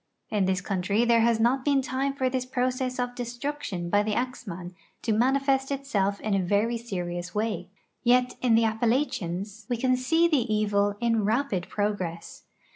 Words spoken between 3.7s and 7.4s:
by the axman to manifest itself in a veiy serious